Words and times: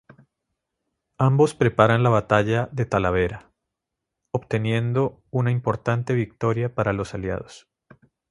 Ambos 1.19 1.53
preparan 1.53 2.01
la 2.01 2.09
batalla 2.09 2.67
de 2.71 2.87
Talavera, 2.87 3.51
obteniendo 4.31 5.21
una 5.29 5.51
importante 5.51 6.15
victoria 6.15 6.73
para 6.73 6.91
los 6.91 7.13
aliados. 7.13 7.69